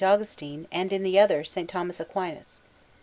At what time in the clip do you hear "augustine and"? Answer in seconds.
0.03-0.91